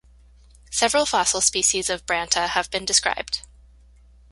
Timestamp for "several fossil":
0.71-1.41